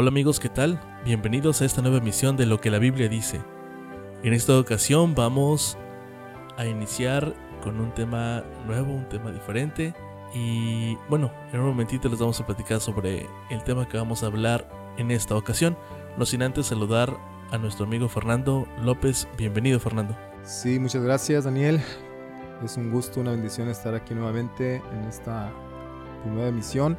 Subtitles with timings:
[0.00, 0.80] Hola amigos, ¿qué tal?
[1.04, 3.40] Bienvenidos a esta nueva emisión de Lo que la Biblia dice.
[4.22, 5.76] En esta ocasión vamos
[6.56, 7.34] a iniciar
[7.64, 9.96] con un tema nuevo, un tema diferente.
[10.32, 14.26] Y bueno, en un momentito les vamos a platicar sobre el tema que vamos a
[14.26, 14.68] hablar
[14.98, 15.76] en esta ocasión.
[16.16, 17.12] No sin antes saludar
[17.50, 19.26] a nuestro amigo Fernando López.
[19.36, 20.16] Bienvenido Fernando.
[20.44, 21.80] Sí, muchas gracias Daniel.
[22.62, 25.50] Es un gusto, una bendición estar aquí nuevamente en esta
[26.24, 26.96] nueva emisión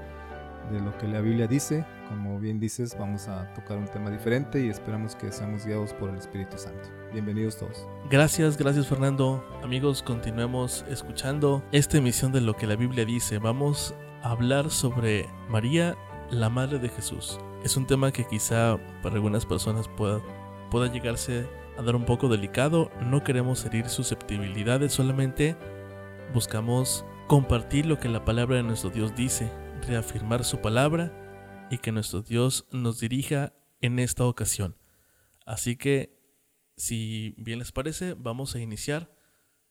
[0.69, 1.85] de lo que la Biblia dice.
[2.09, 6.09] Como bien dices, vamos a tocar un tema diferente y esperamos que seamos guiados por
[6.09, 6.89] el Espíritu Santo.
[7.13, 7.87] Bienvenidos todos.
[8.09, 9.45] Gracias, gracias Fernando.
[9.63, 13.37] Amigos, continuemos escuchando esta emisión de lo que la Biblia dice.
[13.37, 15.95] Vamos a hablar sobre María,
[16.31, 17.39] la Madre de Jesús.
[17.63, 20.19] Es un tema que quizá para algunas personas pueda,
[20.71, 21.45] pueda llegarse
[21.77, 22.89] a dar un poco delicado.
[23.05, 25.55] No queremos herir susceptibilidades, solamente
[26.33, 29.51] buscamos compartir lo que la palabra de nuestro Dios dice,
[29.87, 31.11] reafirmar su palabra
[31.69, 34.75] y que nuestro Dios nos dirija en esta ocasión.
[35.45, 36.17] Así que,
[36.75, 39.11] si bien les parece, vamos a iniciar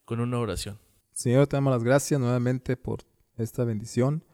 [0.05, 0.79] con una oración.
[1.13, 3.01] Señor, te damos las gracias nuevamente por
[3.37, 4.25] esta bendición.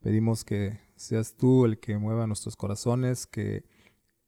[0.00, 3.64] Pedimos que seas tú el que mueva nuestros corazones, que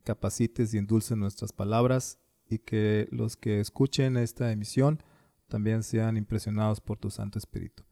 [0.04, 5.02] capacites y endulces nuestras palabras y que los que escuchen esta emisión
[5.48, 7.84] también sean impresionados por tu Santo Espíritu.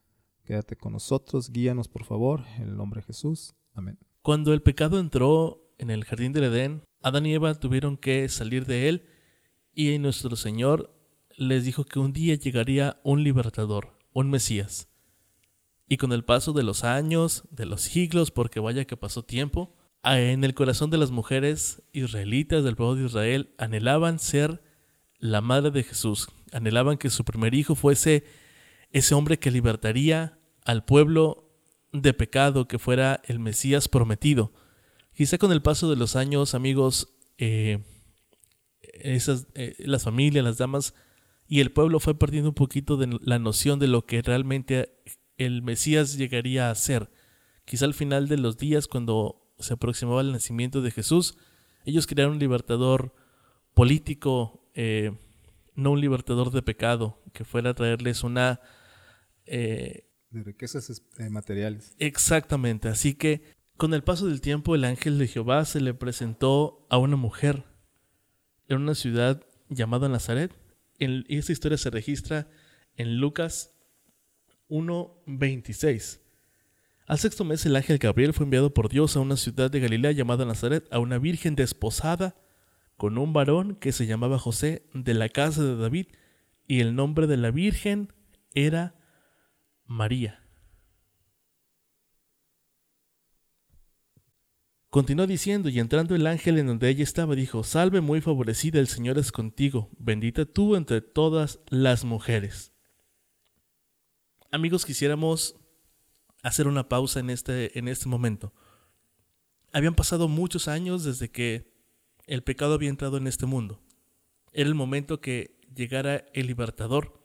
[0.45, 3.55] Quédate con nosotros, guíanos por favor, en el nombre de Jesús.
[3.75, 3.99] Amén.
[4.25, 8.65] Cuando el pecado entró en el jardín del Edén, Adán y Eva tuvieron que salir
[8.65, 9.07] de él
[9.75, 10.99] y nuestro Señor
[11.37, 14.89] les dijo que un día llegaría un libertador, un Mesías.
[15.91, 19.77] Y con el paso de los años, de los siglos, porque vaya que pasó tiempo,
[20.03, 24.63] en el corazón de las mujeres israelitas del pueblo de Israel anhelaban ser
[25.19, 28.25] la madre de Jesús, anhelaban que su primer hijo fuese
[28.91, 31.44] ese hombre que libertaría al pueblo
[31.95, 34.53] de pecado que fuera el Mesías prometido.
[35.15, 37.85] Quizá con el paso de los años, amigos, eh,
[38.95, 40.95] esas, eh, las familias, las damas
[41.47, 44.97] y el pueblo fue perdiendo un poquito de la noción de lo que realmente
[45.39, 47.11] el Mesías llegaría a ser.
[47.65, 51.37] Quizá al final de los días, cuando se aproximaba el nacimiento de Jesús,
[51.85, 53.15] ellos crearon un libertador
[53.73, 55.13] político, eh,
[55.75, 58.61] no un libertador de pecado, que fuera a traerles una
[60.35, 61.95] de riquezas eh, materiales.
[61.99, 63.43] Exactamente, así que
[63.77, 67.65] con el paso del tiempo el ángel de Jehová se le presentó a una mujer
[68.69, 70.53] en una ciudad llamada Nazaret.
[70.99, 72.49] En, esta historia se registra
[72.97, 73.73] en Lucas
[74.69, 76.21] 1.26.
[77.07, 80.13] Al sexto mes el ángel Gabriel fue enviado por Dios a una ciudad de Galilea
[80.13, 82.35] llamada Nazaret, a una virgen desposada
[82.97, 86.07] con un varón que se llamaba José de la casa de David,
[86.67, 88.13] y el nombre de la virgen
[88.55, 88.95] era
[89.95, 90.43] María.
[94.91, 98.89] Continuó diciendo, y entrando el ángel en donde ella estaba, dijo, Salve muy favorecida, el
[98.89, 102.73] Señor es contigo, bendita tú entre todas las mujeres.
[104.51, 105.57] Amigos, quisiéramos
[106.43, 108.53] hacer una pausa en este, en este momento.
[109.73, 111.73] Habían pasado muchos años desde que
[112.27, 113.81] el pecado había entrado en este mundo.
[114.53, 117.24] Era el momento que llegara el libertador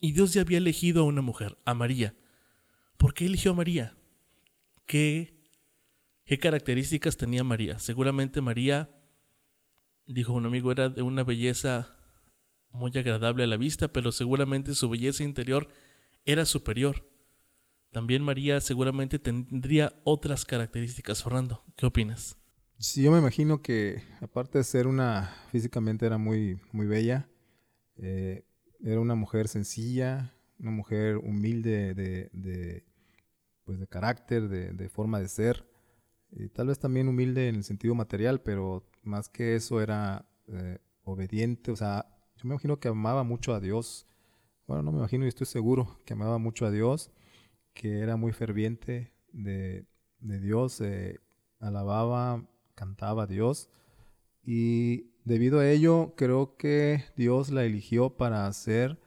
[0.00, 2.14] y Dios ya había elegido a una mujer, a María.
[2.96, 3.96] ¿Por qué eligió a María?
[4.86, 5.34] ¿Qué,
[6.24, 7.78] qué características tenía María?
[7.78, 8.90] Seguramente María,
[10.06, 11.96] dijo un amigo, era de una belleza
[12.70, 15.68] muy agradable a la vista, pero seguramente su belleza interior
[16.24, 17.08] era superior.
[17.90, 21.22] También María seguramente tendría otras características.
[21.22, 22.36] Fernando, ¿qué opinas?
[22.78, 27.28] Sí, yo me imagino que aparte de ser una, físicamente era muy, muy bella,
[27.96, 28.44] eh,
[28.80, 32.84] era una mujer sencilla, una mujer humilde de,
[33.64, 35.66] pues de carácter, de, forma de ser.
[36.30, 40.78] Y tal vez también humilde en el sentido material, pero más que eso era eh,
[41.04, 41.70] obediente.
[41.70, 44.06] O sea, yo me imagino que amaba mucho a Dios.
[44.66, 47.10] Bueno, no me imagino y estoy seguro que amaba mucho a Dios,
[47.72, 49.86] que era muy ferviente de,
[50.20, 51.18] Dios, eh,
[51.58, 53.70] alababa, cantaba a Dios.
[54.44, 58.98] Y Debido a ello, creo que Dios la eligió para ser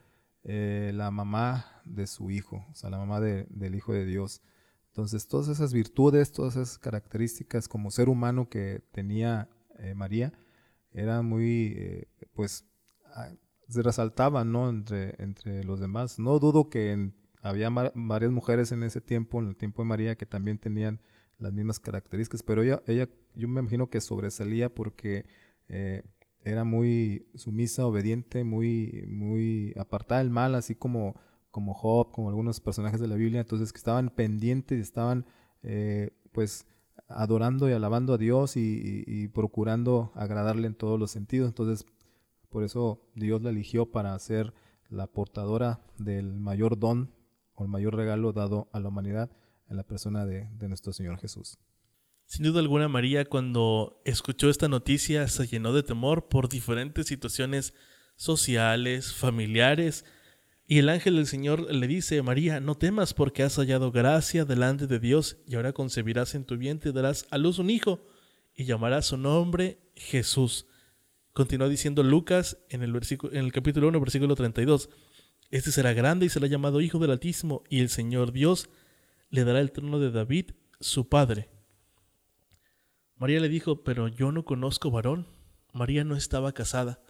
[0.43, 4.43] eh, la mamá de su hijo, o sea, la mamá del hijo de Dios.
[4.89, 10.31] Entonces, todas esas virtudes, todas esas características como ser humano que tenía eh, María,
[10.91, 12.67] eran muy, eh, pues,
[13.15, 13.31] ah,
[13.67, 14.69] se resaltaban, ¿no?
[14.69, 16.19] Entre, entre los demás.
[16.19, 20.27] No dudo que había varias mujeres en ese tiempo, en el tiempo de María, que
[20.27, 21.01] también tenían
[21.39, 25.25] las mismas características, pero ella, ella yo me imagino que sobresalía porque
[25.71, 26.03] eh,
[26.43, 31.15] era muy sumisa, obediente, muy, muy apartada del mal, así como,
[31.49, 35.25] como Job, como algunos personajes de la Biblia, entonces que estaban pendientes, estaban
[35.63, 36.65] eh, pues
[37.07, 41.47] adorando y alabando a Dios y, procurando agradarle en todos los sentidos.
[41.49, 41.85] Entonces,
[42.49, 44.53] por eso Dios la eligió para ser
[44.89, 47.13] la portadora del mayor don
[47.55, 49.31] o el mayor regalo dado a la humanidad
[49.69, 51.59] en la persona de, de nuestro Señor Jesús.
[52.31, 57.73] Sin duda alguna, María, cuando escuchó esta noticia, se llenó de temor por diferentes situaciones
[58.15, 60.05] sociales, familiares,
[60.65, 64.87] y el ángel del Señor le dice, María, no temas porque has hallado gracia delante
[64.87, 68.07] de Dios y ahora concebirás en tu vientre y darás a luz un hijo
[68.55, 70.67] y llamarás su nombre Jesús.
[71.33, 74.89] Continúa diciendo Lucas en el, versículo, en el capítulo 1, versículo 32.
[75.49, 78.69] Este será grande y será llamado Hijo del Altísimo y el Señor Dios
[79.29, 81.49] le dará el trono de David, su padre.
[83.21, 85.27] María le dijo, pero yo no conozco varón.
[85.73, 87.03] María no estaba casada.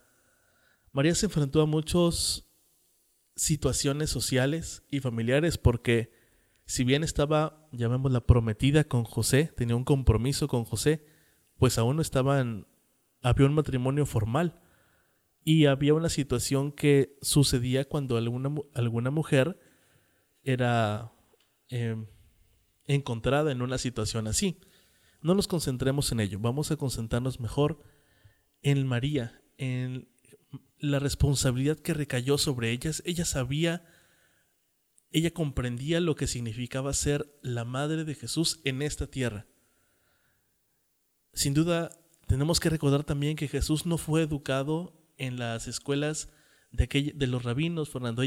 [0.92, 2.52] María se enfrentó a muchos
[3.38, 6.12] situaciones sociales y familiares porque
[6.66, 11.06] si bien estaba, llamémosla, prometida con José, tenía un compromiso con José,
[11.58, 12.68] pues aún no estaban,
[13.22, 14.60] había un matrimonio formal
[15.46, 19.58] y había una situación que sucedía cuando alguna, alguna mujer
[20.44, 21.14] era
[21.70, 22.06] em,
[22.86, 24.60] encontrada en una situación así.
[25.22, 27.84] No nos concentremos en ello, vamos a concentrarnos mejor
[28.62, 30.10] en María, en
[30.80, 33.86] la responsabilidad que recayó sobre ellas, ella sabía,
[35.12, 39.46] ella comprendía lo que significaba ser la madre de Jesús en esta tierra.
[41.34, 41.92] Sin duda,
[42.28, 46.30] tenemos que recordar también que Jesús no fue educado en las escuelas
[46.72, 48.24] de, de los rabinos, Fernando.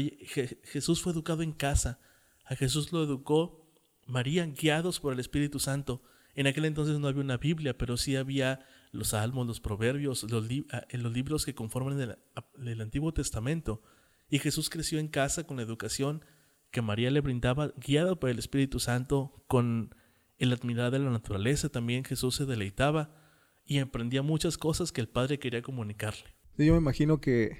[0.63, 1.99] Jesús fue educado en casa.
[2.45, 3.69] A Jesús lo educó
[4.05, 6.03] María, guiados por el Espíritu Santo.
[6.35, 10.45] En aquel entonces no había una Biblia, pero sí había los salmos, los proverbios, los,
[10.71, 13.81] ah, en los libros que conforman el, Antiguo Testamento.
[14.29, 16.23] Y Jesús creció en casa con la educación
[16.71, 19.95] que María le brindaba, guiado por el Espíritu Santo, con
[20.37, 21.69] el admirar de la naturaleza.
[21.69, 23.15] También Jesús se deleitaba
[23.63, 26.35] y aprendía muchas cosas que el Padre quería comunicarle.
[26.57, 27.57] yo me imagino que,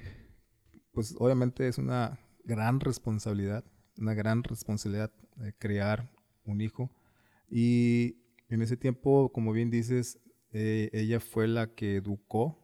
[0.92, 3.64] pues obviamente es una gran responsabilidad,
[3.96, 6.12] una gran responsabilidad de crear
[6.44, 6.90] un hijo.
[7.48, 10.20] Y en ese tiempo, como bien dices,
[10.52, 12.58] eh, ella fue la que educó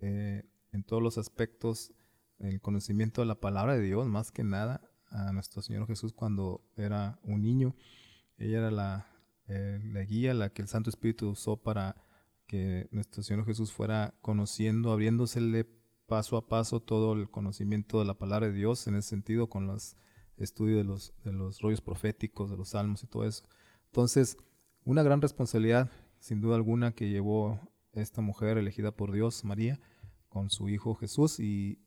[0.00, 1.92] eh, en todos los aspectos
[2.38, 6.64] el conocimiento de la palabra de Dios, más que nada a nuestro Señor Jesús cuando
[6.76, 7.74] era un niño.
[8.36, 9.06] Ella era la,
[9.48, 11.96] eh, la guía, la que el Santo Espíritu usó para
[12.46, 15.66] que nuestro Señor Jesús fuera conociendo, abriéndosele
[16.06, 19.66] paso a paso todo el conocimiento de la palabra de Dios, en ese sentido, con
[19.66, 19.96] los
[20.38, 23.44] estudios de los, de los rollos proféticos, de los salmos y todo eso.
[23.86, 24.36] Entonces,
[24.88, 27.60] una gran responsabilidad sin duda alguna que llevó
[27.92, 29.78] esta mujer elegida por Dios, María,
[30.30, 31.78] con su hijo Jesús y,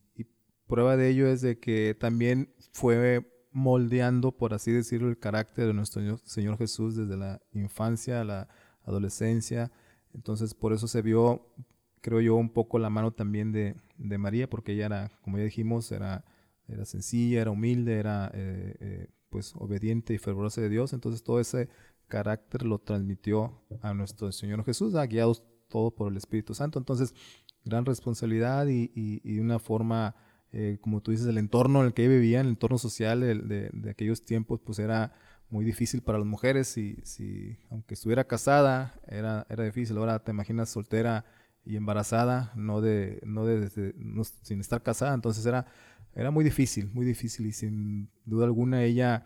[0.68, 5.74] prueba de ello es de que también fue moldeando, por así decirlo, el carácter de
[5.74, 8.48] nuestro Señor Jesús desde la infancia a la
[8.86, 9.69] adolescencia.
[10.13, 11.53] Entonces, por eso se vio,
[12.00, 13.75] creo yo, un poco la mano también de,
[14.18, 16.24] María, porque ella era, como ya dijimos, era,
[16.69, 20.94] era sencilla, era humilde, era eh, eh, pues obediente y fervorosa de Dios.
[20.94, 21.68] Entonces, todo ese
[22.12, 25.34] carácter lo transmitió a nuestro Señor Jesús, ha guiado
[25.69, 26.78] todo por el Espíritu Santo.
[26.78, 27.16] Entonces,
[27.63, 30.16] gran responsabilidad y, una forma,
[30.52, 34.25] eh, como tú dices, el entorno en el que vivía, el entorno social de, aquellos
[34.25, 35.13] tiempos, pues era
[35.50, 36.68] muy difícil para las mujeres.
[36.68, 39.98] Si, aunque estuviera casada, era, era difícil.
[39.98, 41.25] Ahora te imaginas soltera
[41.63, 43.94] y embarazada, no de, no de,
[44.41, 45.13] sin estar casada.
[45.13, 45.65] Entonces era,
[46.13, 47.46] era muy difícil, muy difícil.
[47.46, 49.24] Y sin duda alguna ella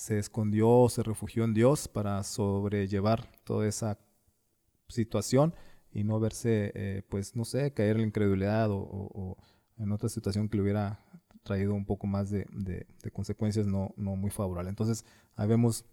[0.00, 3.98] se escondió, se refugió en Dios para sobrellevar toda esa
[4.88, 5.54] situación
[5.92, 9.36] y no verse, eh, pues, no sé, caer en la incredulidad o,
[9.76, 11.04] en otra situación que le hubiera
[11.42, 12.46] traído un poco más de,
[13.12, 14.70] consecuencias no, no, muy favorables.
[14.70, 15.04] Entonces,
[15.36, 15.84] ahí vemos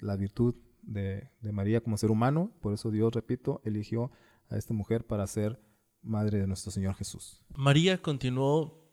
[0.00, 4.10] la virtud de, de, María como ser humano, por eso Dios, repito, eligió
[4.48, 5.60] a esta mujer para ser
[6.02, 7.44] madre de nuestro Señor Jesús.
[7.54, 8.90] María continuó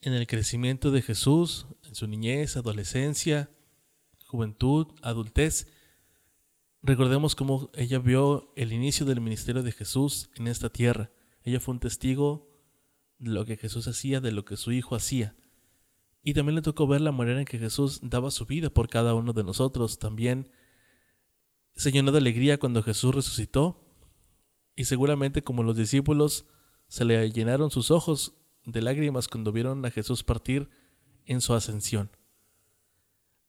[0.00, 3.50] en el crecimiento de Jesús, en su niñez, adolescencia,
[4.36, 5.66] juventud, adultez.
[6.82, 11.10] Recordemos cómo ella vio el inicio del ministerio de Jesús en esta tierra.
[11.42, 12.50] Ella fue un testigo
[13.18, 15.34] de lo que Jesús hacía, de lo que su hijo hacía.
[16.22, 19.14] Y también le tocó ver la manera en que Jesús daba su vida por cada
[19.14, 19.98] uno de nosotros.
[19.98, 20.50] También
[21.74, 23.82] se llenó de alegría cuando Jesús resucitó.
[24.74, 26.46] Y seguramente como los discípulos
[26.88, 28.34] se le llenaron sus ojos
[28.66, 30.68] de lágrimas cuando vieron a Jesús partir
[31.24, 32.10] en su ascensión.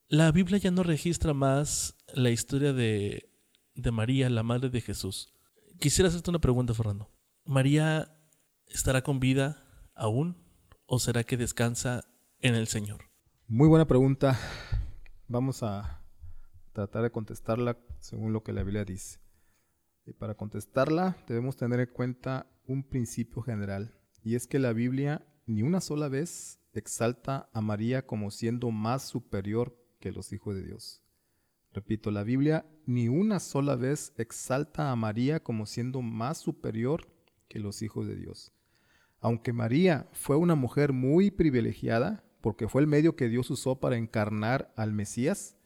[0.10, 3.30] La Biblia ya no registra más la historia de,
[3.92, 5.34] María, la madre de Jesús.
[5.80, 7.12] Quisiera hacerte una pregunta, Fernando.
[7.44, 8.18] ¿María
[8.68, 10.38] estará con vida aún
[10.86, 12.06] o será que descansa
[12.40, 13.02] en el Señor?
[13.50, 14.40] Muy buena pregunta.
[15.28, 16.06] Vamos a
[16.72, 19.20] tratar de contestarla según lo que la Biblia dice.
[20.06, 25.28] Y para contestarla debemos tener en cuenta un principio general, y es que la Biblia
[25.48, 30.64] ni una sola vez exalta a María como siendo más superior que los hijos de
[30.64, 31.02] Dios.
[31.74, 37.08] Repito, la Biblia ni una sola vez exalta a María como siendo más superior
[37.48, 38.52] que los hijos de Dios.
[39.20, 43.98] Aunque María fue una mujer muy privilegiada, porque fue el medio que Dios usó para
[43.98, 45.58] encarnar al Mesías,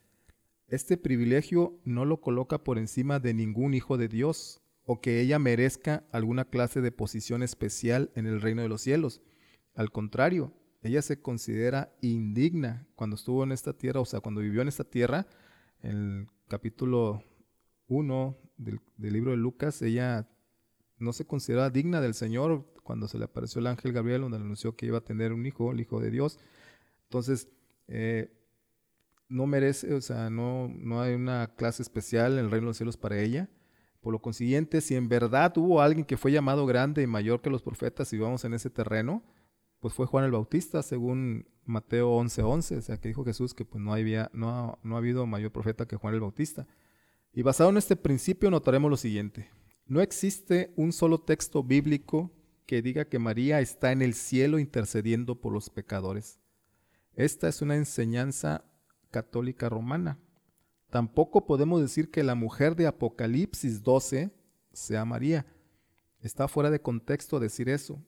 [0.67, 5.37] este privilegio no lo coloca por encima de ningún hijo de Dios o que ella
[5.37, 9.21] merezca alguna clase de posición especial en el reino de los cielos.
[9.75, 14.61] Al contrario, ella se considera indigna cuando estuvo en esta tierra, o sea, cuando vivió
[14.61, 15.27] en esta tierra,
[15.83, 17.23] en el capítulo
[17.87, 20.27] 1 del, libro de Lucas, ella
[20.97, 24.45] no se consideraba digna del Señor cuando se le apareció el ángel Gabriel, donde le
[24.45, 26.39] anunció que iba a tener un hijo, el hijo de Dios.
[27.03, 27.47] Entonces,
[27.87, 28.31] eh,
[29.29, 32.77] no merece, o sea, no, no hay una clase especial en el reino de los
[32.77, 33.49] cielos para ella.
[34.01, 37.51] Por lo consiguiente, si en verdad hubo alguien que fue llamado grande y mayor que
[37.51, 39.23] los profetas y vamos en ese terreno,
[39.81, 43.65] pues fue Juan el Bautista, según Mateo 11:11, 11, o sea, que dijo Jesús que
[43.65, 46.67] pues no, había, no, no ha habido mayor profeta que Juan el Bautista.
[47.33, 49.49] Y basado en este principio notaremos lo siguiente.
[49.87, 52.31] No existe un solo texto bíblico
[52.65, 56.39] que diga que María está en el cielo intercediendo por los pecadores.
[57.15, 58.63] Esta es una enseñanza
[59.09, 60.19] católica romana.
[60.91, 64.31] Tampoco podemos decir que la mujer de Apocalipsis 12
[64.71, 65.45] sea María.
[66.19, 67.99] Está fuera de contexto decir eso.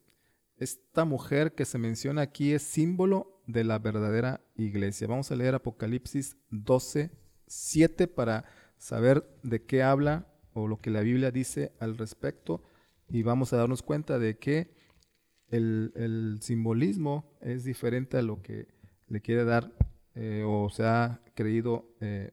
[0.57, 5.07] Esta mujer que se menciona aquí es símbolo de la verdadera iglesia.
[5.07, 7.12] Vamos a leer Apocalipsis 12,
[7.48, 8.45] 7 para
[8.77, 12.63] saber de qué habla o lo que la Biblia dice al respecto
[13.10, 14.72] y vamos a darnos cuenta de que
[15.50, 18.67] el, simbolismo es diferente a lo que
[19.07, 19.72] le quiere dar
[20.15, 22.31] eh, o se ha creído eh,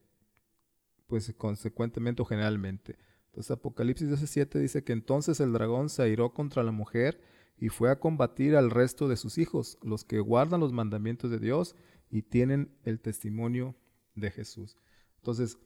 [1.07, 2.97] pues consecuentemente o generalmente.
[3.27, 7.21] Entonces Apocalipsis 17 dice que entonces el dragón se airó contra la mujer
[7.61, 11.39] y fue a combatir al resto de sus hijos, los que guardan los mandamientos de
[11.39, 11.77] Dios
[12.11, 13.77] y tienen el testimonio
[14.15, 14.77] de Jesús.
[15.17, 15.59] Entonces,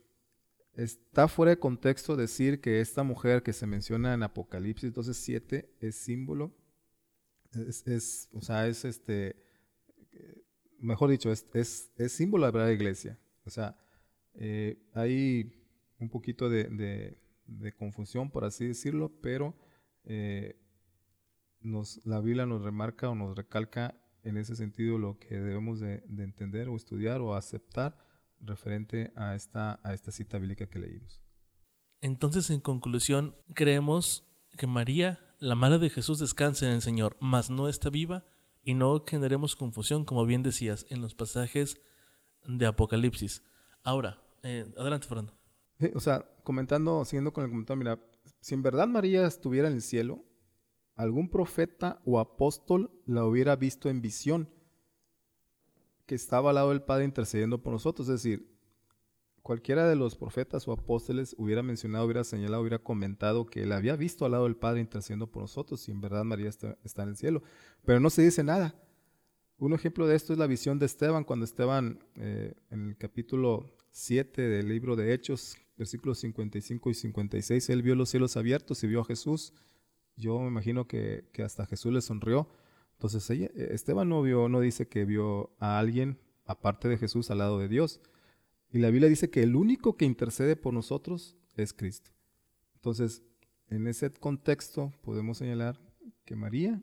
[0.74, 5.94] está fuera de contexto decir que esta mujer que se menciona en Apocalipsis 12.7 es
[5.94, 6.52] símbolo,
[7.86, 9.36] es, o sea, es este,
[10.80, 13.18] mejor dicho, es, es, símbolo de la iglesia.
[13.44, 13.76] O sea,
[14.34, 15.52] eh, hay
[15.98, 19.54] un poquito de, de, confusión, por así decirlo, pero
[20.04, 20.56] eh,
[21.64, 26.02] nos, la Biblia nos remarca o nos recalca en ese sentido lo que debemos de,
[26.06, 27.96] de, entender o estudiar o aceptar
[28.40, 31.20] referente a esta, a esta cita bíblica que leímos.
[32.00, 37.50] Entonces, en conclusión, creemos que María, la madre de Jesús, descansa en el Señor, mas
[37.50, 38.24] no está viva
[38.62, 41.80] y no generemos confusión, como bien decías, en los pasajes
[42.46, 43.42] de Apocalipsis.
[43.82, 45.34] Ahora, eh, adelante, Fernando.
[45.94, 47.98] o sea, comentando, siguiendo con el comentario, mira,
[48.40, 50.24] si en verdad María estuviera en el cielo,
[50.96, 54.48] algún profeta o apóstol la hubiera visto en visión,
[56.06, 58.08] que estaba al lado del Padre intercediendo por nosotros.
[58.08, 58.54] Es decir,
[59.42, 63.96] cualquiera de los profetas o apóstoles hubiera mencionado, hubiera señalado, hubiera comentado que él había
[63.96, 67.16] visto al lado del Padre intercediendo por nosotros y en verdad María está, en el
[67.16, 67.42] cielo.
[67.84, 68.74] Pero no se dice nada.
[69.58, 73.70] Un ejemplo de esto es la visión de Esteban, cuando Esteban eh, en el capítulo
[73.90, 78.88] 7 del libro de Hechos, versículos 55 y 56, él vio los cielos abiertos y
[78.88, 79.52] vio a Jesús.
[80.16, 82.48] Yo me imagino que, hasta Jesús le sonrió.
[82.92, 87.58] Entonces Esteban no, vio, no dice que vio a alguien aparte de Jesús al lado
[87.58, 88.00] de Dios
[88.74, 92.10] y la Biblia dice que el único que intercede por nosotros es Cristo.
[92.74, 93.22] Entonces,
[93.68, 95.80] en ese contexto podemos señalar
[96.24, 96.82] que María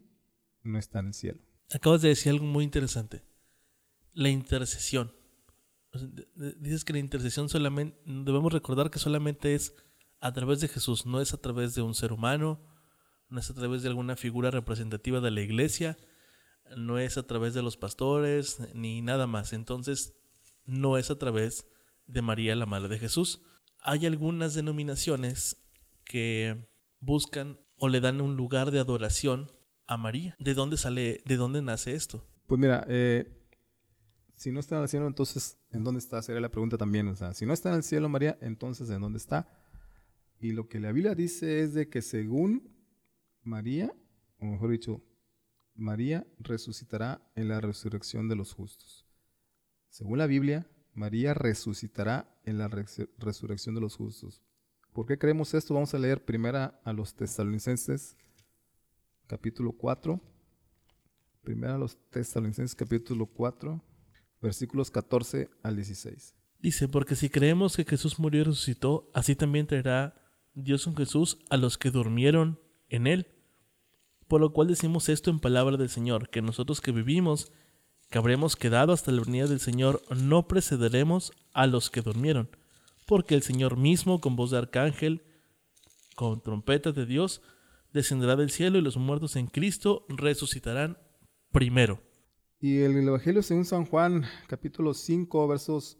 [0.64, 1.42] no está en el cielo.
[1.70, 3.26] Acabas de decir algo muy interesante.
[4.14, 5.12] La intercesión.
[6.62, 9.76] Dices que la intercesión solamente, debemos recordar que solamente es
[10.22, 12.62] a través de Jesús, no es a través de un ser humano,
[13.32, 15.98] no es a través de alguna figura representativa de la iglesia,
[16.76, 19.54] no es a través de los pastores, ni nada más.
[19.54, 20.14] Entonces,
[20.66, 21.66] no es a través
[22.08, 23.42] de María la Madre de Jesús.
[23.80, 25.58] Hay algunas denominaciones
[26.04, 26.70] que
[27.00, 29.52] buscan o le dan un lugar de adoración
[29.88, 30.36] a María.
[30.40, 32.28] ¿De dónde sale, de dónde nace esto?
[32.48, 33.42] Pues mira, eh,
[34.36, 36.22] si no está en el cielo, entonces, ¿en dónde está?
[36.22, 37.08] Sería la pregunta también.
[37.08, 39.50] O sea, si no está en el cielo María, entonces, ¿en dónde está?
[40.40, 42.81] Y lo que la Biblia dice es de que según
[43.44, 43.94] María,
[44.40, 45.02] o mejor dicho,
[45.76, 49.06] María resucitará en la resurrección de los justos.
[49.90, 52.70] Según la Biblia, María resucitará en la
[53.18, 54.42] resurrección de los justos.
[54.94, 55.74] ¿Por qué creemos esto?
[55.74, 58.18] Vamos a leer primera a los tesalonicenses,
[59.28, 60.22] capítulo 4.
[61.42, 63.82] Primera a los tesalonicenses, capítulo 4,
[64.42, 66.36] versículos 14 al 16.
[66.60, 70.14] Dice, porque si creemos que Jesús murió y resucitó, así también traerá
[70.54, 72.60] Dios con Jesús a los que durmieron
[72.92, 73.28] en él.
[74.28, 77.52] Por lo cual decimos esto en palabra del Señor, que nosotros que vivimos,
[78.10, 82.50] que habremos quedado hasta la venida del Señor, no precederemos a los que durmieron,
[83.08, 85.24] porque el Señor mismo, con voz de arcángel,
[86.16, 87.42] con trompeta de Dios,
[87.94, 90.98] descenderá del cielo y los muertos en Cristo resucitarán
[91.52, 92.02] primero.
[92.60, 95.98] Y el Evangelio según San Juan, capítulo 5, versos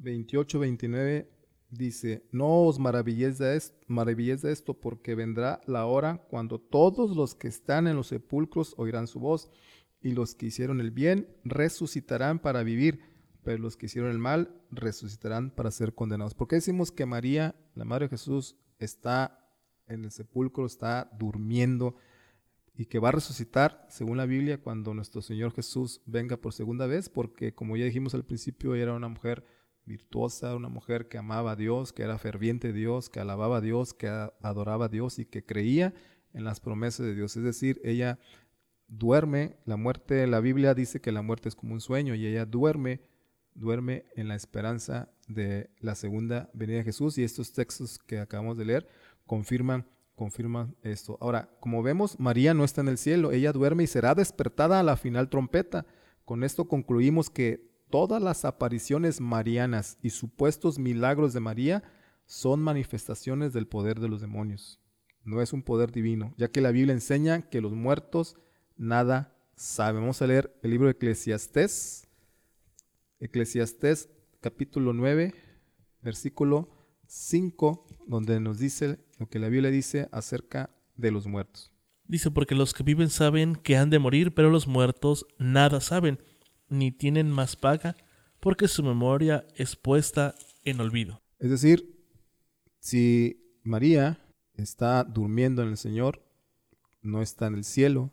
[0.00, 1.26] 28-29,
[1.70, 7.34] dice, no os maravilléis de, esto, de esto, porque vendrá la hora cuando todos los
[7.34, 9.50] que están en los sepulcros oirán su voz,
[10.00, 13.00] y los que hicieron el bien resucitarán para vivir,
[13.42, 16.34] pero los que hicieron el mal resucitarán para ser condenados.
[16.34, 19.44] ¿Por qué decimos que María, la Madre de Jesús, está
[19.86, 21.96] en el sepulcro, está durmiendo
[22.74, 26.86] y que va a resucitar, según la Biblia, cuando nuestro Señor Jesús venga por segunda
[26.86, 27.08] vez?
[27.08, 29.44] Porque como ya dijimos al principio, era una mujer
[29.88, 33.94] virtuosa, una mujer que amaba a Dios, que era ferviente Dios, que alababa a Dios,
[33.94, 35.94] que adoraba a Dios y que creía
[36.32, 37.36] en las promesas de Dios.
[37.36, 38.18] Es decir, ella
[38.86, 42.46] duerme, la muerte, la Biblia dice que la muerte es como un sueño y ella
[42.46, 43.00] duerme,
[43.54, 48.56] duerme en la esperanza de la segunda venida de Jesús y estos textos que acabamos
[48.56, 48.88] de leer
[49.26, 49.86] confirman
[50.18, 51.16] confirman esto.
[51.20, 54.82] Ahora, como vemos, María no está en el cielo, ella duerme y será despertada a
[54.82, 55.86] la final trompeta.
[56.24, 61.82] Con esto concluimos que todas las apariciones marianas y supuestos milagros de María
[62.26, 64.80] son manifestaciones del poder de los demonios.
[65.24, 68.36] No es un poder divino, ya que la Biblia enseña que los muertos
[68.76, 70.02] nada saben.
[70.02, 72.06] Vamos a leer el libro de Eclesiastés.
[73.20, 75.34] Eclesiastés capítulo 9,
[76.02, 76.70] versículo
[77.06, 81.72] 5, donde nos dice lo que la Biblia dice acerca de los muertos.
[82.04, 86.18] Dice, porque los que viven saben que han de morir, pero los muertos nada saben,
[86.68, 87.96] ni tienen más paga,
[88.40, 91.22] porque su memoria es puesta en olvido.
[91.38, 91.98] Es decir,
[92.78, 94.18] si María
[94.54, 96.24] está durmiendo en el Señor,
[97.02, 98.12] no está en el cielo,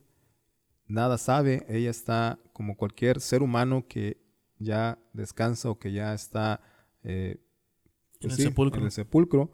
[0.87, 4.21] nada sabe, ella está como cualquier ser humano que
[4.57, 6.61] ya descansa o que ya está
[7.03, 7.41] eh,
[8.19, 8.79] en, pues el sepulcro.
[8.79, 9.51] en el sepulcro.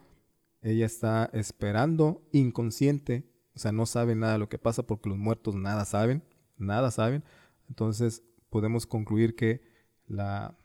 [0.61, 5.17] Ella está esperando inconsciente, o sea, no sabe nada de lo que pasa porque los
[5.17, 6.23] muertos nada saben,
[6.57, 7.23] nada saben.
[7.67, 9.61] Entonces podemos concluir que
[10.05, 10.55] la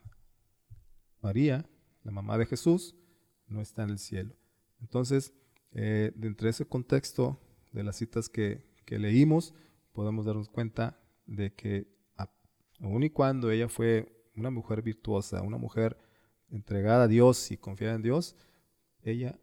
[1.23, 1.65] María,
[2.03, 2.95] la mamá de Jesús,
[3.47, 4.35] no está en el cielo.
[4.81, 5.33] Entonces,
[5.73, 7.41] eh, dentro de ese contexto
[7.73, 9.55] de las citas que, que leímos,
[9.93, 11.97] podemos darnos cuenta de que
[12.81, 15.97] aun y cuando ella fue una mujer virtuosa, una mujer
[16.51, 18.37] entregada a Dios y confiada en Dios,
[19.03, 19.39] ella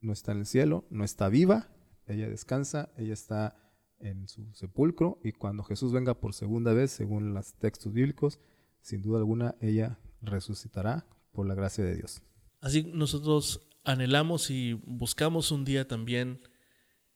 [0.00, 1.68] no está en el cielo, no está viva,
[2.06, 3.67] ella descansa, ella está
[4.00, 8.40] en su sepulcro y cuando Jesús venga por segunda vez, según los textos bíblicos,
[8.80, 12.22] sin duda alguna ella resucitará por la gracia de Dios.
[12.60, 16.40] Así nosotros anhelamos y buscamos un día también,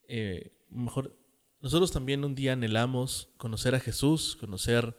[0.08, 1.16] eh, mejor
[1.60, 4.96] nosotros también un día anhelamos conocer a Jesús, conocer,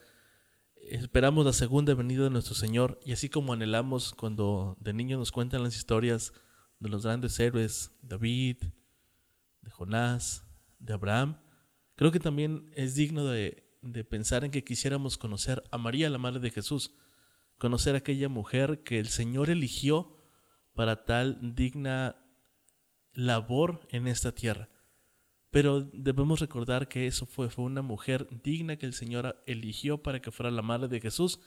[0.78, 5.34] esperamos la segunda venida de nuestro Señor y así como anhelamos cuando de niño nos
[5.34, 6.32] cuentan las historias
[6.80, 8.64] de los grandes héroes, David,
[9.62, 10.46] de Jonás,
[10.80, 11.38] de Abraham,
[11.96, 13.64] creo que también es digno de,
[14.10, 16.96] pensar en que quisiéramos conocer a María, la Madre de Jesús,
[17.58, 20.18] conocer a aquella mujer que el Señor eligió
[20.74, 22.16] para tal digna
[23.14, 24.70] labor en esta tierra.
[25.52, 30.32] Pero debemos recordar que eso fue una mujer digna que el Señor eligió para que
[30.32, 31.40] fuera la madre de Jesús.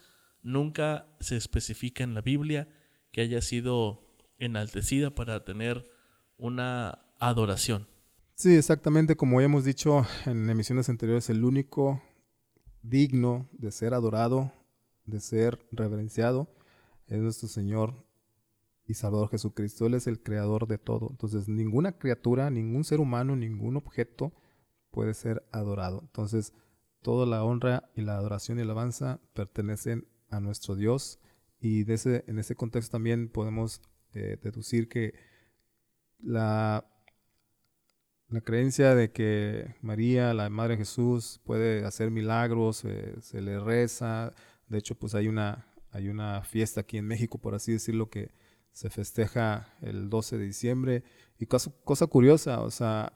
[0.42, 2.68] Nunca se especifica en la Biblia
[3.10, 5.90] que haya sido enaltecida para tener
[6.36, 7.88] una adoración.
[8.38, 12.02] Sí, exactamente como ya hemos dicho en emisiones anteriores, el único
[12.82, 14.52] digno de ser adorado,
[15.06, 16.46] de ser reverenciado,
[17.06, 18.04] es nuestro Señor
[18.84, 19.86] y Salvador Jesucristo.
[19.86, 21.08] Él es el creador de todo.
[21.10, 24.34] Entonces, ninguna criatura, ningún ser humano, ningún objeto
[24.90, 26.00] puede ser adorado.
[26.02, 26.52] Entonces,
[27.00, 31.20] toda la honra y la adoración y alabanza pertenecen a nuestro Dios.
[31.58, 33.80] Y de ese, en ese contexto también podemos
[34.12, 35.14] eh, deducir que
[36.18, 36.84] la,
[38.28, 43.60] la creencia de que María, la Madre de Jesús, puede hacer milagros, eh, se le
[43.60, 44.34] reza.
[44.68, 48.32] De hecho, pues hay una, hay una fiesta aquí en México, por así decirlo, que
[48.72, 51.04] se festeja el 12 de diciembre.
[51.38, 53.12] Y cosa, curiosa, o sea,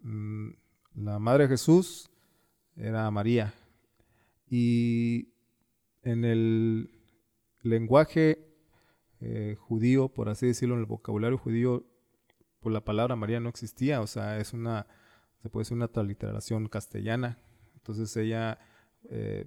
[0.00, 0.50] mm,
[0.94, 2.10] la Madre de Jesús
[2.76, 3.52] era María.
[4.48, 5.34] Y
[6.02, 6.90] en el
[7.62, 8.38] lenguaje
[9.20, 11.84] eh, judío, por así decirlo, en el vocabulario judío,
[12.66, 14.88] pues la palabra María no existía, o sea, es una,
[15.40, 17.38] se puede decir una transliteración castellana.
[17.76, 18.58] Entonces ella
[19.08, 19.46] eh,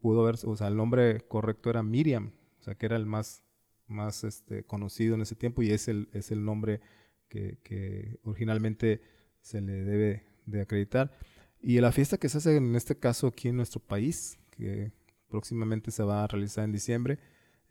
[0.00, 3.44] pudo ver, o sea, el nombre correcto era Miriam, o sea, que era el más
[3.86, 6.80] más este, conocido en ese tiempo y es el, es el nombre
[7.28, 9.00] que, originalmente
[9.40, 11.16] se le debe de acreditar.
[11.60, 14.90] Y la fiesta que se hace en este caso aquí en nuestro país, que
[15.28, 17.20] próximamente se va a realizar en diciembre,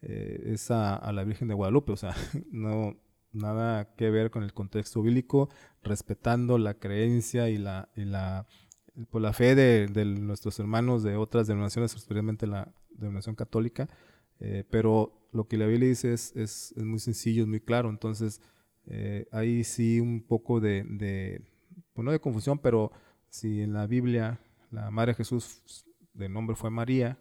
[0.02, 1.92] eh, es a, la Virgen de Guadalupe.
[1.92, 2.16] O sea,
[2.52, 2.96] no
[3.34, 5.50] nada que ver con el contexto bíblico,
[5.84, 8.48] respetando la creencia y la, y la,
[9.10, 13.90] pues, la fe de, de, nuestros hermanos de otras denominaciones, especialmente la denominación católica.
[14.40, 17.90] Eh, pero lo que la Biblia dice es, es, es muy sencillo, es muy claro.
[17.90, 18.42] Entonces,
[18.86, 21.42] eh, ahí sí un poco de, de,
[21.94, 22.92] pues de confusión, pero
[23.30, 24.40] si en la Biblia
[24.72, 27.18] la Madre Jesús de nombre fue María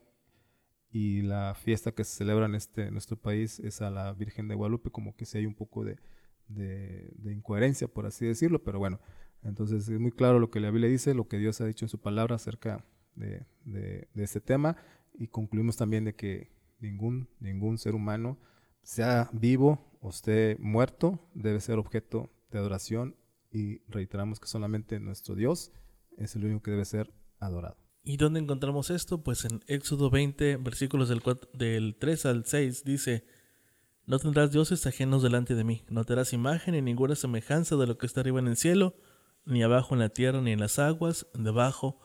[0.92, 4.54] y la fiesta que se celebra en este nuestro país es a la Virgen de
[4.54, 5.96] Guadalupe, como que sí hay un poco de,
[6.48, 9.00] de, incoherencia, por así decirlo, pero bueno,
[9.42, 11.88] entonces es muy claro lo que la Biblia dice, lo que Dios ha dicho en
[11.88, 14.76] su palabra acerca de, de, este tema
[15.14, 18.38] y concluimos también de que ningún, ningún ser humano,
[18.82, 23.16] sea vivo o esté muerto, debe ser objeto de adoración
[23.50, 25.72] y reiteramos que solamente nuestro Dios
[26.18, 27.81] es el único que debe ser adorado.
[28.04, 29.22] ¿Y dónde encontramos esto?
[29.22, 33.24] Pues en Éxodo 20, versículos del, del 3 al 6 dice,
[34.06, 37.86] No tendrás dioses ajenos delante de mí, no te harás imagen ni ninguna semejanza de
[37.86, 38.96] lo que está arriba en el cielo,
[39.44, 42.00] ni abajo en la tierra, ni en las aguas, debajo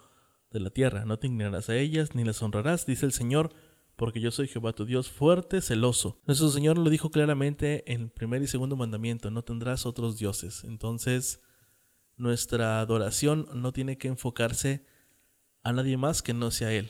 [0.51, 1.03] de la tierra.
[1.05, 3.51] No te inclinarás a ellas, ni las honrarás, dice el Señor,
[3.95, 6.21] porque yo soy Jehová tu Dios fuerte, celoso.
[6.27, 10.63] Nuestro Señor lo dijo claramente en el primer y segundo mandamiento, no tendrás otros dioses.
[10.63, 11.41] Entonces,
[12.17, 14.85] nuestra adoración no tiene que enfocarse
[15.67, 16.89] a nadie más que no sea Él.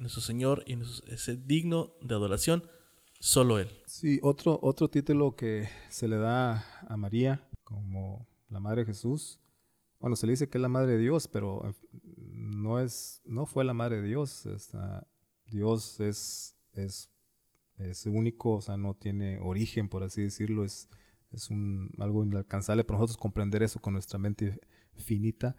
[0.00, 2.64] Nuestro Señor y es digno de adoración,
[3.20, 3.68] solo Él.
[3.86, 9.38] Sí, otro, otro título que se le da a María como la Madre de Jesús.
[10.00, 13.64] Bueno, se le dice que es la Madre de Dios, pero no, es, no fue
[13.64, 14.44] la Madre de Dios.
[14.46, 15.06] Esta,
[15.46, 17.12] Dios es, es,
[17.78, 20.88] es único, o sea, no tiene origen, por así decirlo, es,
[21.30, 24.58] es un, algo inalcanzable para nosotros comprender eso con nuestra mente
[24.96, 25.56] finita.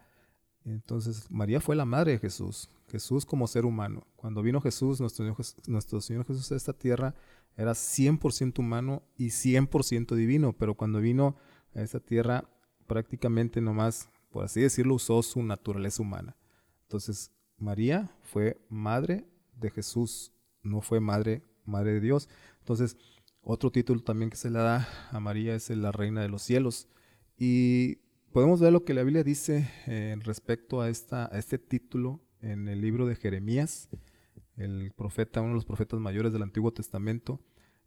[0.72, 4.06] Entonces, María fue la madre de Jesús, Jesús como ser humano.
[4.16, 7.14] Cuando vino Jesús, nuestro Señor, Jesús a esta tierra,
[7.56, 11.36] era 100% humano y 100% divino, pero cuando vino
[11.74, 12.48] a esta tierra,
[12.86, 16.36] prácticamente nomás, por así decirlo, usó su naturaleza humana.
[16.82, 19.26] Entonces, María fue madre
[19.56, 22.28] de Jesús, no fue madre, madre de Dios.
[22.60, 22.96] Entonces,
[23.42, 26.88] otro título también que se le da a María es la reina de los cielos.
[27.36, 27.98] Y
[28.32, 30.88] podemos ver lo que la Biblia dice eh, respecto a, a
[31.38, 33.88] este título en el libro de Jeremías,
[34.56, 37.40] el profeta, uno de los profetas mayores del Antiguo Testamento.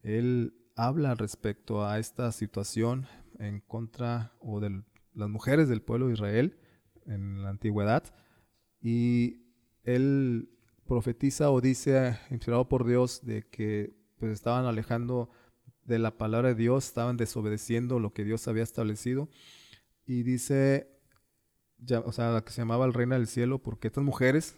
[0.03, 3.07] Él habla respecto a esta situación
[3.39, 6.57] en contra o de las mujeres del pueblo de Israel
[7.05, 8.03] en la antigüedad
[8.81, 9.43] y
[9.83, 10.49] él
[10.85, 15.29] profetiza o dice, inspirado por Dios, de que pues estaban alejando
[15.85, 19.29] de la palabra de Dios, estaban desobedeciendo lo que Dios había establecido.
[20.05, 20.89] Y dice,
[21.77, 24.55] ya, o sea, la que se llamaba el reina del cielo, porque estas mujeres,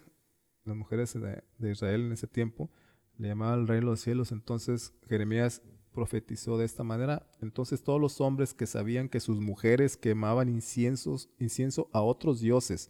[0.65, 2.71] las mujeres de, Israel en ese tiempo,
[3.17, 4.32] le llamaban el reino de los cielos.
[4.32, 5.62] Entonces Jeremías
[5.93, 7.27] profetizó de esta manera.
[7.41, 12.89] Entonces todos los hombres que sabían que sus mujeres quemaban inciensos, incienso a otros dioses,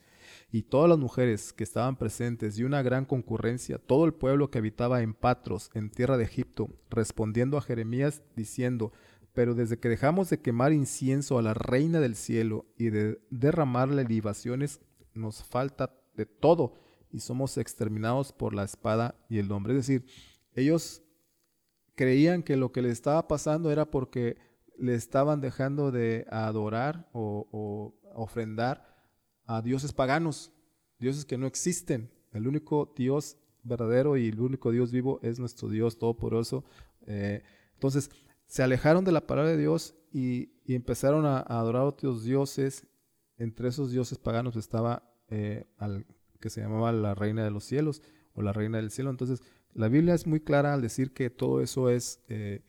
[0.51, 4.59] y todas las mujeres que estaban presentes y una gran concurrencia, todo el pueblo que
[4.59, 8.93] habitaba en Patros, en tierra de Egipto, respondiendo a Jeremías diciendo,
[9.33, 14.03] pero desde que dejamos de quemar incienso a la reina del cielo y de derramarle
[14.03, 14.79] libaciones,
[15.13, 16.75] nos falta de todo
[17.11, 19.73] y somos exterminados por la espada y el hombre.
[19.73, 20.05] Es decir,
[20.53, 21.03] ellos
[21.95, 24.37] creían que lo que les estaba pasando era porque
[24.77, 28.85] le estaban dejando de adorar o, ofrendar
[29.45, 30.51] a dioses paganos,
[30.99, 32.11] dioses que no existen.
[32.31, 36.63] El único Dios verdadero y el único Dios vivo es nuestro Dios todopoderoso.
[37.07, 37.43] Eh,
[37.73, 38.09] entonces,
[38.53, 42.85] se alejaron de la palabra de Dios y, empezaron a, adorar otros dioses.
[43.39, 46.05] Entre esos dioses paganos estaba eh, al
[46.39, 48.03] que se llamaba la reina de los cielos
[48.35, 49.09] o la reina del cielo.
[49.09, 49.41] Entonces,
[49.73, 52.63] la Biblia es muy clara al decir que todo eso es, eh,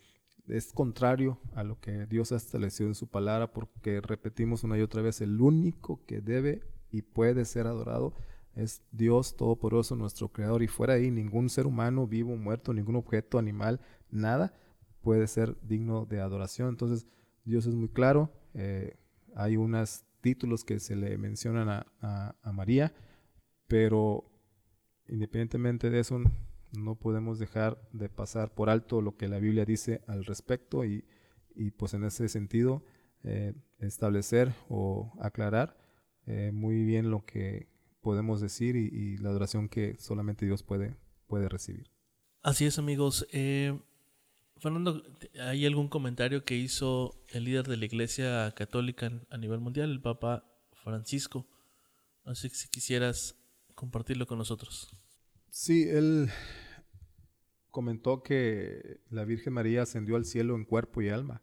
[0.48, 4.80] es contrario a lo que Dios ha establecido en su palabra, porque repetimos una y
[4.80, 8.14] otra vez, el único que debe y puede ser adorado
[8.54, 13.38] es Dios Todopoderoso, nuestro Creador, y fuera ahí ningún ser humano, vivo, muerto, ningún objeto,
[13.38, 14.54] animal, nada
[15.04, 16.70] puede ser digno de adoración.
[16.70, 17.06] Entonces,
[17.44, 18.32] Dios es muy claro.
[18.54, 18.96] Eh,
[19.36, 22.92] hay unos títulos que se le mencionan a, a María,
[23.68, 24.24] pero
[25.06, 26.20] independientemente de eso,
[26.78, 31.04] no podemos dejar de pasar por alto lo que la Biblia dice al respecto y,
[31.76, 32.82] pues en ese sentido
[33.22, 35.76] eh, establecer o aclarar
[36.26, 37.68] eh, muy bien lo que
[38.00, 41.90] podemos decir y, la adoración que solamente Dios puede, puede recibir.
[42.42, 43.26] Así es amigos.
[44.64, 45.02] Fernando,
[45.42, 50.00] ¿hay algún comentario que hizo el líder de la Iglesia Católica a nivel mundial, el
[50.00, 51.46] Papa Francisco?
[52.24, 53.36] No sé si quisieras
[53.74, 54.90] compartirlo con nosotros.
[55.50, 56.30] Sí, él
[57.70, 61.42] comentó que la Virgen María ascendió al cielo en cuerpo y alma.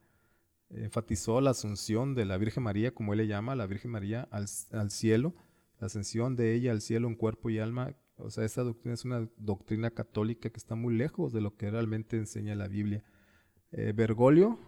[0.71, 4.47] Enfatizó la asunción de la Virgen María, como él le llama, la Virgen María al,
[4.89, 5.35] cielo,
[5.79, 9.05] la ascensión de ella al cielo en cuerpo y alma, o sea, esta doctrina es
[9.05, 13.03] una doctrina católica que está muy lejos de lo que realmente enseña la Biblia.
[13.71, 14.59] Eh, Bergoglio,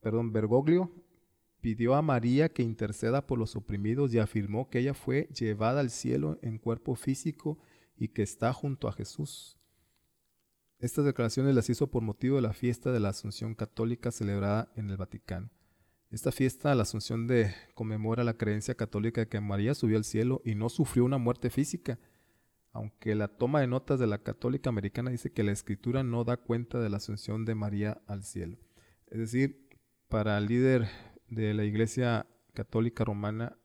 [0.00, 0.90] perdón, Bergoglio
[1.60, 5.90] pidió a María que interceda por los oprimidos y afirmó que ella fue llevada al
[5.90, 7.58] cielo en cuerpo físico
[7.96, 9.58] y que está junto a Jesús.
[10.78, 14.88] Estas declaraciones las hizo por motivo de la fiesta de la Asunción Católica celebrada en
[14.88, 15.50] el Vaticano.
[16.10, 20.40] Esta fiesta, la Asunción de conmemora la creencia católica de que María subió al cielo
[20.42, 21.98] y no sufrió una muerte física,
[22.72, 26.36] aunque la toma de notas de la Católica Americana dice que la escritura no da
[26.36, 28.58] cuenta de la asunción de María al cielo.
[29.08, 29.68] Es decir,
[30.08, 30.88] para el líder
[31.28, 33.56] de la Iglesia Católica Romana,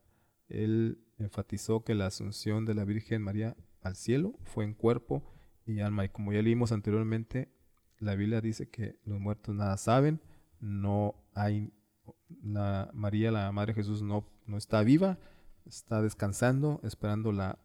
[0.47, 5.23] él enfatizó que la asunción de la Virgen María al cielo fue en cuerpo
[5.65, 6.05] y alma.
[6.05, 7.51] Y como ya leímos anteriormente,
[7.99, 10.21] la Biblia dice que los muertos nada saben,
[10.59, 11.73] no hay,
[12.43, 15.17] la, María, la Madre Jesús, no, no está viva,
[15.65, 17.59] está descansando, esperando la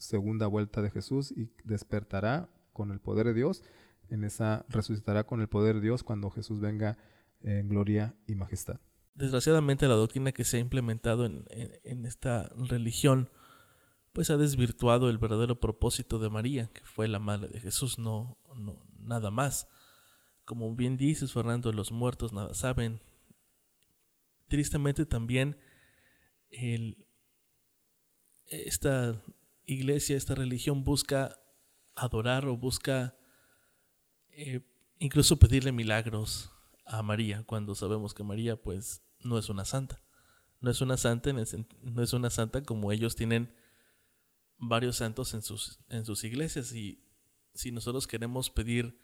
[0.00, 3.62] segunda vuelta de Jesús y despertará con el poder de Dios.
[4.08, 6.98] En esa resucitará con el poder de Dios cuando Jesús venga
[7.42, 8.80] en gloria y majestad.
[9.14, 13.30] Desgraciadamente la doctrina que se ha implementado en, esta religión
[14.12, 18.38] pues ha desvirtuado el verdadero propósito de María, que fue la madre de Jesús, no,
[18.56, 19.68] no nada más.
[20.44, 23.00] Como bien dices, Fernando, los muertos nada saben.
[24.48, 25.56] Tristemente también
[26.50, 27.06] el,
[28.46, 29.22] esta
[29.74, 31.38] iglesia, esta religión busca
[31.94, 33.16] adorar o busca
[34.28, 34.60] eh,
[34.98, 36.50] incluso pedirle milagros
[36.84, 40.02] a María, cuando sabemos que María pues no es una santa.
[40.60, 43.54] No es una santa, no es una santa como ellos tienen
[44.58, 47.02] varios santos en sus, en sus iglesias y
[47.54, 48.98] si nosotros queremos pedir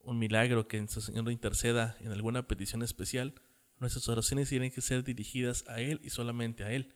[0.00, 3.34] un milagro que nuestro Señor interceda en alguna petición especial,
[3.78, 6.94] nuestras oraciones tienen que ser dirigidas a Él y solamente a Él.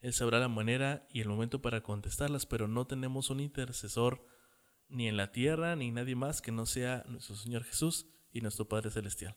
[0.00, 4.24] Él sabrá la manera y el momento para contestarlas, pero no tenemos un intercesor
[4.88, 8.68] ni en la tierra ni nadie más que no sea nuestro Señor Jesús y nuestro
[8.68, 9.36] Padre Celestial.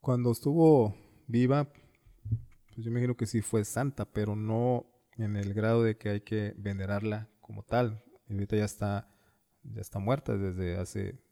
[0.00, 4.86] Cuando estuvo viva, pues yo imagino que sí fue santa, pero no
[5.16, 8.02] en el grado de que hay que venerarla como tal.
[8.28, 9.14] Y ahorita ya está,
[9.62, 11.22] ya está muerta desde hace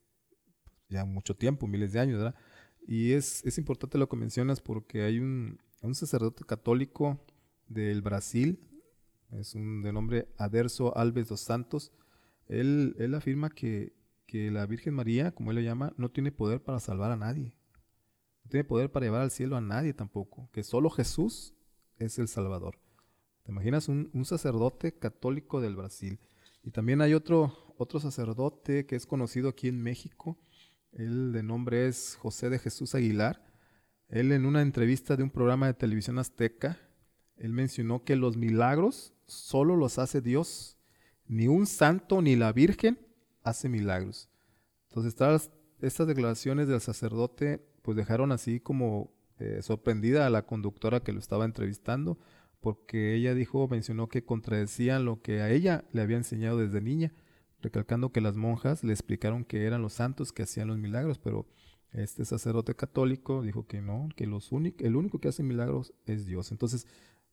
[0.88, 2.34] ya mucho tiempo, miles de años, ¿verdad?
[2.86, 7.24] Y es, es importante lo que mencionas porque hay un, un sacerdote católico
[7.68, 8.68] del Brasil,
[9.30, 11.92] es un de nombre Aderso Alves dos Santos.
[12.46, 13.92] Él, él afirma que,
[14.26, 17.54] que, la Virgen María, como él le llama, no tiene poder para salvar a nadie.
[18.44, 20.48] No tiene poder para llevar al cielo a nadie tampoco.
[20.52, 21.54] Que solo Jesús
[21.98, 22.78] es el Salvador.
[23.42, 26.18] ¿Te imaginas un, un sacerdote católico del Brasil?
[26.62, 30.38] Y también hay otro, otro sacerdote que es conocido aquí en México.
[30.92, 33.44] Él de nombre es José de Jesús Aguilar.
[34.08, 36.78] Él en una entrevista de un programa de televisión azteca,
[37.38, 40.76] él mencionó que los milagros solo los hace Dios.
[41.26, 42.98] Ni un santo ni la Virgen
[43.42, 44.28] hace milagros.
[44.88, 51.00] Entonces, estas, estas declaraciones del sacerdote pues dejaron así como eh, sorprendida a la conductora
[51.00, 52.18] que lo estaba entrevistando,
[52.60, 57.12] porque ella dijo, mencionó que contradecían lo que a ella le había enseñado desde niña,
[57.60, 61.46] recalcando que las monjas le explicaron que eran los santos que hacían los milagros, pero
[61.92, 66.52] este sacerdote católico dijo que no, que los el único que hace milagros es Dios.
[66.52, 66.86] Entonces,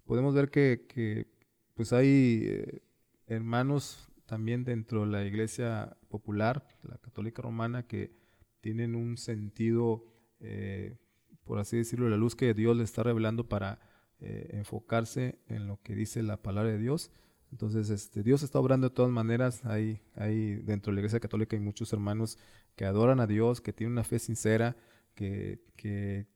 [0.05, 1.27] podemos ver que,
[1.73, 2.81] pues hay eh,
[3.27, 8.15] hermanos también dentro de la iglesia popular, la católica romana, que
[8.61, 10.05] tienen un sentido,
[10.39, 10.97] eh,
[11.43, 13.79] por así decirlo, la luz que Dios le está revelando para
[14.19, 17.11] eh, enfocarse en lo que dice la palabra de Dios.
[17.51, 19.63] Entonces, este, Dios está obrando de todas maneras.
[19.65, 22.37] Hay, hay dentro de la iglesia católica hay muchos hermanos
[22.75, 24.75] que adoran a Dios, que tienen una fe sincera,
[25.13, 25.63] que,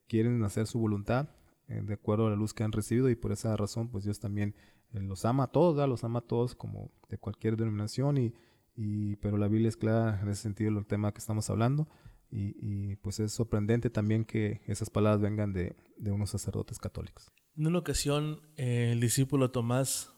[0.07, 1.29] quieren hacer su voluntad
[1.69, 4.55] de acuerdo a la luz que han recibido y por esa razón pues Dios también
[4.91, 8.33] eh, los ama a todos, los ama a todos como de cualquier denominación y,
[8.75, 11.87] y, pero la Biblia es clara en ese sentido el tema que estamos hablando
[12.31, 17.31] y, y pues es sorprendente también que esas palabras vengan de, de unos sacerdotes católicos.
[17.55, 20.13] En una ocasión eh, el discípulo Tomás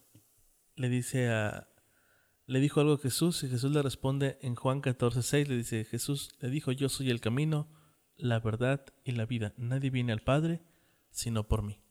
[0.76, 1.68] le dice a
[2.48, 6.32] le dijo algo a Jesús y Jesús le responde en Juan 14:6 le dice Jesús
[6.40, 7.70] le dijo yo soy el camino,
[8.16, 9.54] la verdad y la vida.
[9.58, 10.62] Nadie viene al Padre
[11.12, 11.82] sino por mí.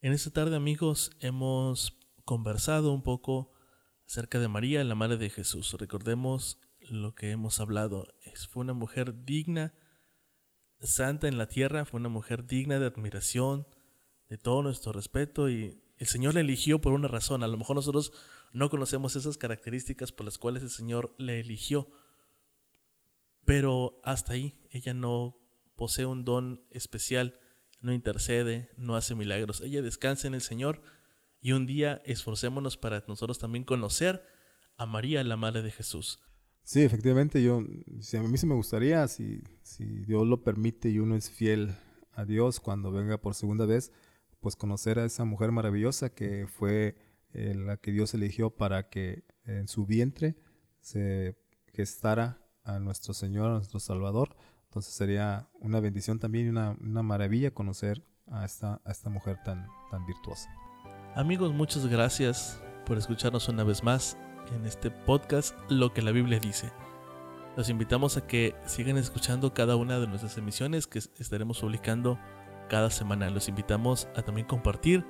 [0.00, 3.52] En esta tarde, amigos, hemos conversado un poco
[4.06, 5.74] acerca de María, la madre de Jesús.
[5.78, 8.08] Recordemos lo que hemos hablado.
[8.50, 9.74] Fue una mujer digna
[10.80, 13.66] santa en la tierra, fue una mujer digna de admiración,
[14.28, 17.44] de todo nuestro respeto y el Señor la eligió por una razón.
[17.44, 18.12] A lo mejor nosotros
[18.52, 21.88] no conocemos esas características por las cuales el Señor la eligió,
[23.44, 25.38] pero hasta ahí ella no
[25.76, 27.38] posee un don especial,
[27.82, 29.60] no intercede, no hace milagros.
[29.60, 30.82] Ella descansa en el Señor
[31.40, 34.24] y un día esforcémonos para nosotros también conocer
[34.76, 36.20] a María, la Madre de Jesús.
[36.64, 37.64] Sí, efectivamente, yo,
[38.00, 39.42] si a mí se me gustaría, si,
[39.78, 41.74] Dios lo permite y uno es fiel
[42.12, 43.90] a Dios cuando venga por segunda vez,
[44.40, 46.96] pues conocer a esa mujer maravillosa que fue
[47.32, 50.36] eh, la que Dios eligió para que en su vientre
[50.80, 51.36] se
[51.72, 54.36] gestara a nuestro Señor, a nuestro Salvador.
[54.72, 59.66] Entonces sería una bendición también y una, maravilla conocer a esta, a esta mujer tan,
[59.90, 60.48] tan virtuosa.
[61.14, 64.16] Amigos, muchas gracias por escucharnos una vez más
[64.56, 66.72] en este podcast Lo que la Biblia dice.
[67.54, 72.18] Los invitamos a que sigan escuchando cada una de nuestras emisiones que estaremos publicando
[72.70, 73.28] cada semana.
[73.28, 75.04] Los invitamos a también compartir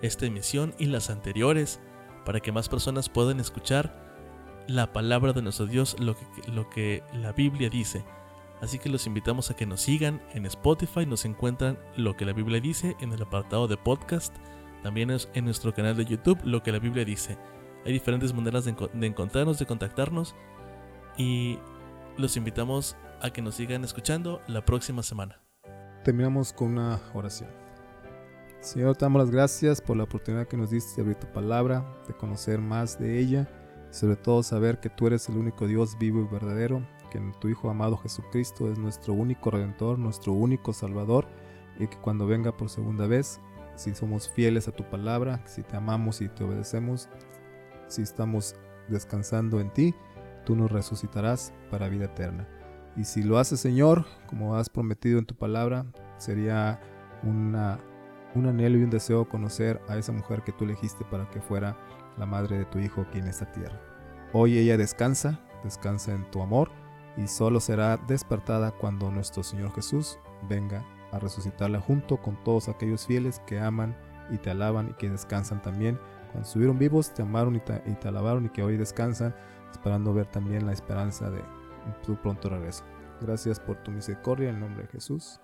[0.00, 1.80] esta emisión y las anteriores
[2.24, 7.02] para que más personas puedan escuchar la palabra de nuestro Dios, lo que, lo que
[7.14, 8.04] la Biblia dice.
[8.60, 12.32] Así que los invitamos a que nos sigan en Spotify, nos encuentran lo que la
[12.32, 14.34] Biblia dice en el apartado de podcast,
[14.82, 17.38] también en nuestro canal de YouTube, lo que la Biblia dice.
[17.84, 20.34] Hay diferentes maneras de, de encontrarnos, de contactarnos
[21.16, 21.58] y
[22.16, 25.40] los invitamos a que nos sigan escuchando la próxima semana.
[26.04, 27.50] Terminamos con una oración.
[28.60, 31.84] Señor, te damos las gracias por la oportunidad que nos diste de abrir tu palabra,
[32.08, 33.48] de conocer más de ella
[33.90, 37.70] sobre todo saber que tú eres el único Dios vivo y verdadero, que tu Hijo
[37.70, 41.26] amado Jesucristo es nuestro único Redentor, nuestro único Salvador,
[41.78, 43.40] y que cuando venga por segunda vez,
[43.76, 47.08] si somos fieles a tu palabra, si te amamos y te obedecemos,
[47.86, 48.56] si estamos
[48.88, 49.94] descansando en ti,
[50.44, 52.48] tú nos resucitarás para vida eterna.
[52.96, 56.80] Y si lo haces, Señor, como has prometido en tu palabra, sería
[57.22, 57.54] un
[58.34, 61.76] anhelo y un deseo conocer a esa mujer que tú elegiste para que fuera
[62.16, 63.80] la madre de tu Hijo aquí en esta tierra.
[64.32, 66.70] Hoy ella descansa, descansa en tu amor
[67.18, 73.06] y solo será despertada cuando nuestro Señor Jesús venga a resucitarla junto con todos aquellos
[73.06, 73.96] fieles que aman
[74.30, 75.98] y te alaban y que descansan también.
[76.30, 79.34] Cuando estuvieron vivos te amaron y te, y te alabaron y que hoy descansan,
[79.72, 81.42] esperando ver también la esperanza de
[82.04, 82.84] tu pronto regreso.
[83.20, 85.40] Gracias por tu misericordia en el nombre de Jesús.